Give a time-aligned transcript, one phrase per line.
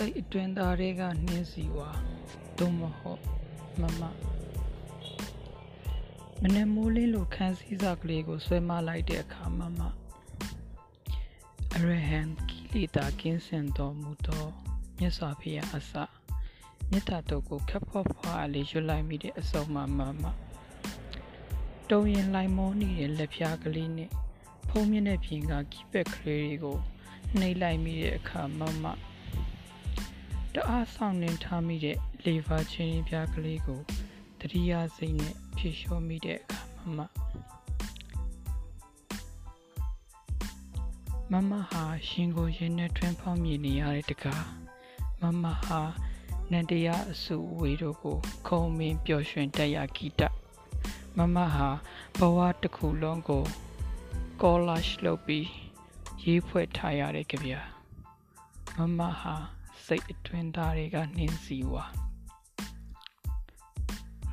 [0.00, 1.90] စိတ်အတွင်းသားတွေကနှင်းစီဝါ
[2.58, 3.22] သို့မဟုတ်
[3.80, 4.02] မမ
[6.42, 9.80] မနေ့မိုးလင်းလိုခန်းစည်းစာကလေးကိုဆွဲမလိုက်တဲ့အခါမမ
[11.74, 14.44] အရဟံကီလီတာကင်းစင်တော်မူသော
[14.98, 15.92] မြတ်စွာဘုရားအစ
[16.90, 20.24] မေတ္တာတော်ကိုခပ်ဖော့ဖွာလေးရွတ်လိုက်မိတဲ့အစုံမမမ
[21.90, 24.10] တုံရင်လိုက်မောနေတဲ့လက်ဖြားကလေးနဲ့
[24.68, 26.78] ဖုံးမြင့်တဲ့ပြင်ကကီးပက်ကလေးတွေကို
[27.38, 28.86] နှိပ်လိုက်မိတဲ့အခါမမ
[30.54, 33.80] တအားဆောင်နေထားမိတဲ့လေဗာချင်းပြားကလေးကို
[34.40, 36.60] တတိယစိတ်နဲ့ဖြည့်လျှော်မိတဲ့အခါ
[36.96, 37.00] မမ
[41.32, 44.44] မမဟာရှင်ကိုရင်နဲ့ထွန်းဖောက်မြည်နေရတဲ့တကား
[45.20, 45.80] မမဟာ
[46.52, 50.22] နန္တရားအစုဝေတို့ကို ခုံမင်းပျော်ရွှင်တက်ရဂီတ
[51.16, 51.68] မမဟာ
[52.18, 53.44] ဘဝတစ်ခုလုံးကို
[54.40, 55.46] collage လုပ်ပြီး
[56.24, 57.52] ရေးဖွဲ့ထားရတဲ့ကြပြ
[58.76, 59.57] မမဟာ
[59.88, 61.84] စိတ်အတွင်းသားတွေကနှင်းစီဝါ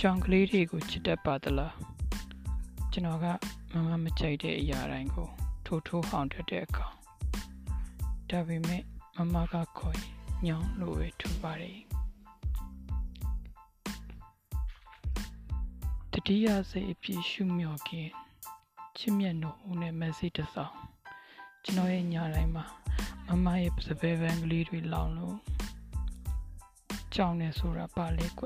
[0.00, 1.74] ကြောင်ကလေးတွေကိုချစ်တတ်ပါသလား
[2.92, 3.26] ကျွန်တော်က
[3.72, 5.28] မမမကြိုက်တဲ့အရာတိုင်းကို
[5.66, 6.94] ထိုးထိုးဟောင်းတတ်တဲ့အကောင်
[8.30, 8.82] ဒါပေမဲ့
[9.16, 10.12] မမကခေါ်ရင်
[10.46, 11.78] ညောင်းလို့ပဲထူပါတယ်
[16.12, 18.08] တတိယစိတ်အပြည့်ရှုမြော်ခင်
[18.98, 20.74] ချစ်မြတ်နို့ဦးနဲ့မက်ဆေ့တစ်စောင်
[21.64, 22.79] ကျွန်တော်ရဲ့ညာတိုင်းမှာ
[23.32, 25.36] မမရဲ့စပယ်ပန်းကလေးတွေလောင်လို့
[27.14, 28.44] ကြောင်နေဆိုတာပါလေကွ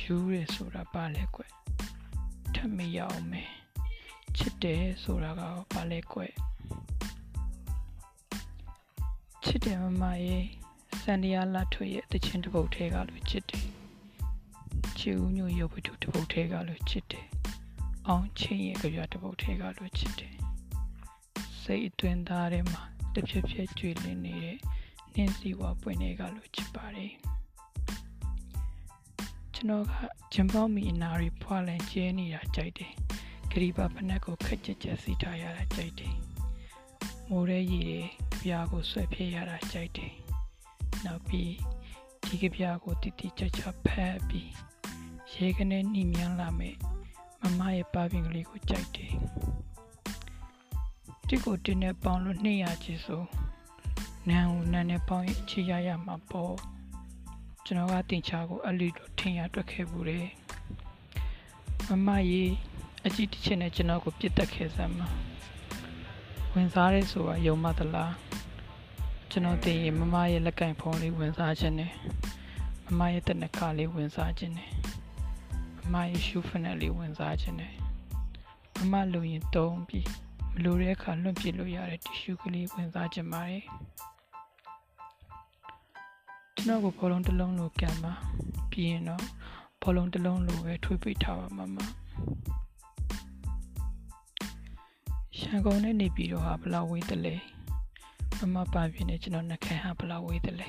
[0.00, 1.42] ယူရဲဆိုတာပါလေကွ
[2.54, 3.50] ထမရအောင်မယ်
[4.36, 6.20] ချစ်တယ်ဆိုတာကပါလေကွ
[9.44, 10.44] ချစ်တယ်မမရဲ့
[11.00, 13.66] စန္ဒီယာလာထွေရဲ့တခြင်းတစ်ပုတ်ထဲကလို့ချစ်တယ်
[14.98, 17.26] ချီဦးညိုရုပ်ပထုတစ်ပုတ်ထဲကလို့ချစ်တယ်
[18.08, 20.34] အောင်ချင်းရဲ့ကြွတစ်ပုတ်ထဲကလို့ချစ်တယ်
[21.60, 22.82] စိတ်အတွင်းသားထဲမှာ
[23.18, 24.56] တဖြည်းဖြည်းကျွေလင်းနေတဲ့
[25.14, 27.12] နှင်းစီဝါပွင့်တွေကလို့ချစ်ပါတယ်
[29.54, 29.92] ကျွန်တော်က
[30.32, 32.92] ဂျင်ပေါမီအနာရီဖွာလန်ကျဲနေတာကြိုက်တယ်
[33.50, 36.14] ဂရီပါဖနက်ကိုခက်ကြက်ကြက်စီထားရတာကြိုက်တယ်
[37.28, 40.12] မိုးရဲရည်တွေကြပြားကိုဆွဲဖြည့်ရတာကြိုက်တယ်
[41.04, 41.52] နောက်ပြီး
[42.24, 44.50] ဒီကြပြားကိုတိတိကျကျဖက်ပြီး
[45.34, 46.76] ရေကနေနှိမြန်းလာမယ်
[47.42, 49.12] မမရဲ့ပါပင်ကလေးကိုကြိုက်တယ်
[51.28, 53.22] တစ်ကိုတင်းနဲ့ပေါင်းလို့နှိရချစ်ဆို
[54.28, 56.54] နန်းကိုနန်းနဲ့ပေါင်းရင်ချီရရမှာပေါ့
[57.64, 60.26] ကျွန်တော်ကတင်ချာကိုအလီလိုထင်ရတွက်ခဲ့ဘူးတယ်
[61.88, 62.52] မမကြီး
[63.06, 65.08] အကြည့်တစ်ချက်နဲ့ကျွန်တော်ကိုပြစ်တက်ခဲ့စမ်းမှာ
[66.52, 68.14] ဝင်စားရဲဆိုတာယုံမသလား
[69.30, 71.92] ကျွန်တော်သိရင်မမရဲ့လက်ကင်ဖုန်းလေးဝင်စားခြင်းနဲ့
[72.86, 74.70] မမရဲ့တနခါလေးဝင်စားခြင်းနဲ့
[75.80, 77.74] မမရဲ့ရှူဖနက်လေးဝင်စားခြင်းနဲ့
[78.78, 80.27] မမလူရင်တုံးပြီးမ
[80.64, 83.64] လိုတဲ့အခါလွန့်ပစ်လို့ရတဲ့တီရှူးကလေးဝင်စားခြင်းပါတယ်
[86.56, 88.12] ကျွန်တော်ကိုဘောလုံးတစ်လုံးလိုကန်ပါ
[88.70, 89.24] ပြီးရင်တော့
[89.82, 91.76] ဘောလုံးတစ်လုံးလိုပဲထွေးပိတ်ထားပါမမ
[95.38, 97.34] ရန်ကုန်နဲ့နေပြီးတော့ဟာဘလောက်ဝေးတယ်လဲ
[98.40, 100.68] မမပါပြင်းနဲ့ကျွန်တော်နှခမ်းဟာဘလောက်ဝေးတယ်လဲ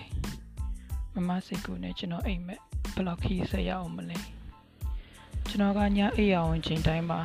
[1.13, 2.61] မမစိတ်ကူနဲ့ကျွန်တော်အိမ်မက်
[2.95, 4.17] ဘလောက်ခီးဆက်ရအောင်မလဲ
[5.47, 7.19] ကျွန်တော်ကညအိပ်ရအောင်ချိန်တိုင်းမှာ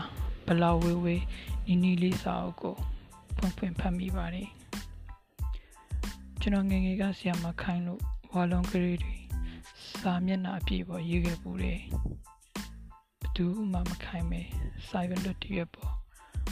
[0.46, 1.22] ဘလောက်ဝေးဝေး
[1.66, 2.76] နီနီလေးစာအုပ်ကို
[3.36, 4.48] ဖွင့်ဖွင့်ဖတ်မိပါတယ်
[6.40, 8.02] ကျွန်တော်ငငယ်ကဆီယမခိုင်းလို့
[8.32, 9.16] ဝါလုံးကလေးတွေ
[10.00, 11.80] စာမျက်နှာအပြည့်ပေါ်ရေးခဲ့ပူတယ်
[13.20, 14.42] ဘသူမှမခိုင်းပဲ
[14.88, 15.92] စာရွက်လွတ်တရက်ပေါ်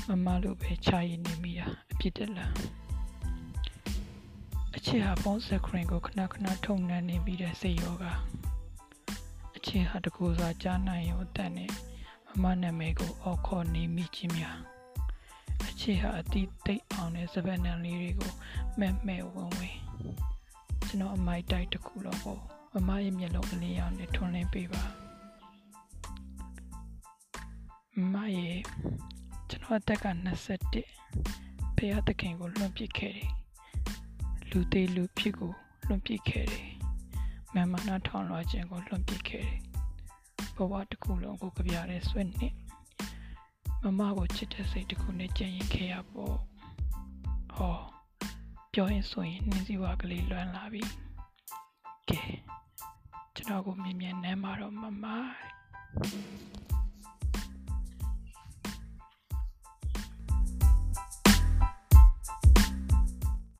[0.08, 2.52] မမလိုပဲချရည်နေမိတာအပြစ်တက်လား
[4.76, 8.04] အချစ်ဟာဖုန်းစခရင်ကိုခဏခဏထုံနှံနေပြီးတဲ့စိတ်ယောက
[9.56, 11.66] အချစ်ဟာတကူစွာကြားနိုင်ရောတန်နေ
[12.28, 14.58] မမနာမည်ကိုအော်ခေါ်နေမိခြင်းများ
[15.68, 18.32] အချစ်ဟာအတိသိအောင်တဲ့စပယ်နံလေးတွေကို
[18.78, 19.76] မဲ့မဲ့ဝင်ဝင်
[20.86, 22.38] ကျွန်တော်အမိုက်တိုက်တစ်ခုလုံးကို
[22.72, 24.84] မမရဲ့မျက်လုံးအလေးရောင်နဲ့ထွန်းလင်းပေးပါ
[27.96, 28.60] မမရဲ့
[29.48, 30.06] ကျွန်တော်အသက်က
[30.88, 33.30] 21ဖះသခင်ကိုလွန်ပစ်ခဲ့တယ်
[34.50, 35.52] လူသေးလူဖြစ်ကို
[35.86, 36.68] လွန်ပစ်ခဲ့တယ်
[37.54, 39.58] မမနာထောင်လွှာခြင်းကိုလွန်ပစ်ခဲ့တယ်
[40.56, 42.52] ဘဝတစ်ခုလုံးကိုကြပြတဲ့ဆွဲနဲ့
[43.82, 46.36] မမကိုချစ်တဲ့စိတ်တစ်ခုနဲ့ကြံရင်ခဲ့ရပေါ့
[47.54, 47.76] ဟော
[48.72, 50.82] ပြောရင်ဆိုရင်နှင်းစီဝါကလေးလွမ်းလာပြီ
[52.08, 52.22] ကဲ
[53.34, 55.41] ကျွန်တော်ကိုမြင်မြန်နမ်းမှာတော့မမတဲ့